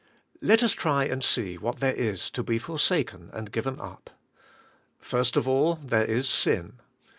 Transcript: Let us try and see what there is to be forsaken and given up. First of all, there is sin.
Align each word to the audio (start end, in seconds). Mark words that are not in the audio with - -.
Let 0.41 0.63
us 0.63 0.73
try 0.73 1.03
and 1.03 1.23
see 1.23 1.59
what 1.59 1.77
there 1.79 1.93
is 1.93 2.31
to 2.31 2.41
be 2.41 2.57
forsaken 2.57 3.29
and 3.33 3.51
given 3.51 3.79
up. 3.79 4.09
First 4.97 5.37
of 5.37 5.47
all, 5.47 5.75
there 5.75 6.05
is 6.05 6.27
sin. 6.27 6.79